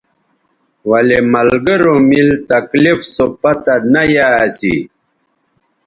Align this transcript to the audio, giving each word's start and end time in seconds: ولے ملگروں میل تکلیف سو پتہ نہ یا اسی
ولے 0.89 1.19
ملگروں 1.31 1.99
میل 2.07 2.29
تکلیف 2.49 2.99
سو 3.13 3.25
پتہ 3.41 3.75
نہ 3.93 4.01
یا 4.13 4.27
اسی 4.45 4.75